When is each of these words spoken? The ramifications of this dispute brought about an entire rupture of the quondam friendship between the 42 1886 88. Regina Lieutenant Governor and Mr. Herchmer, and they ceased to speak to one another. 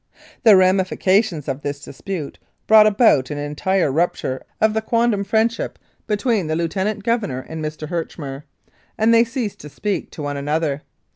The 0.41 0.57
ramifications 0.57 1.47
of 1.47 1.61
this 1.61 1.83
dispute 1.83 2.39
brought 2.65 2.87
about 2.87 3.29
an 3.29 3.37
entire 3.37 3.91
rupture 3.91 4.41
of 4.59 4.73
the 4.73 4.81
quondam 4.81 5.23
friendship 5.23 5.77
between 6.07 6.47
the 6.47 6.55
42 6.55 6.57
1886 6.57 6.57
88. 6.57 6.57
Regina 6.57 6.63
Lieutenant 6.63 7.03
Governor 7.03 7.39
and 7.47 7.61
Mr. 7.61 7.87
Herchmer, 7.89 8.43
and 8.97 9.13
they 9.13 9.23
ceased 9.23 9.59
to 9.59 9.69
speak 9.69 10.09
to 10.09 10.23
one 10.23 10.37
another. 10.37 10.81